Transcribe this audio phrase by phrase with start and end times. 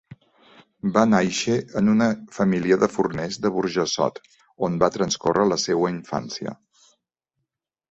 [0.93, 2.07] Va nàixer en una
[2.37, 4.19] família de forners de Burjassot,
[4.71, 6.57] on va transcórrer la seua infància.